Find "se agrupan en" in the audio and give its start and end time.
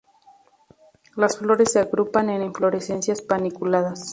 1.73-2.41